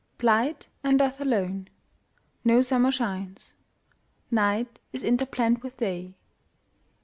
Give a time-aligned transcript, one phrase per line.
[0.17, 3.53] Blight and death alone.No summer shines.
[4.31, 6.15] Night is interblent with Day.